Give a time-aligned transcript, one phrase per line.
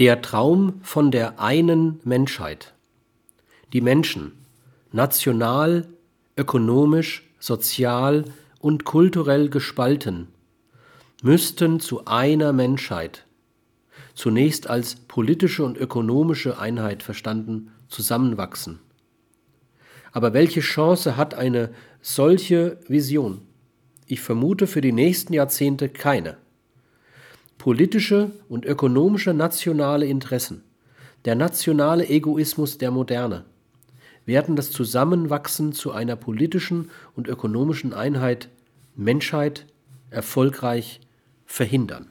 [0.00, 2.74] Der Traum von der einen Menschheit.
[3.72, 4.32] Die Menschen,
[4.90, 5.86] national,
[6.36, 8.24] ökonomisch, sozial
[8.58, 10.26] und kulturell gespalten,
[11.22, 13.24] müssten zu einer Menschheit,
[14.14, 18.80] zunächst als politische und ökonomische Einheit verstanden, zusammenwachsen.
[20.10, 21.72] Aber welche Chance hat eine
[22.02, 23.42] solche Vision?
[24.06, 26.36] Ich vermute für die nächsten Jahrzehnte keine.
[27.64, 30.64] Politische und ökonomische nationale Interessen,
[31.24, 33.46] der nationale Egoismus der Moderne,
[34.26, 38.50] werden das Zusammenwachsen zu einer politischen und ökonomischen Einheit
[38.96, 39.64] Menschheit
[40.10, 41.00] erfolgreich
[41.46, 42.10] verhindern